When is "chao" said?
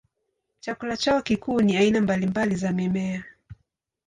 0.97-1.21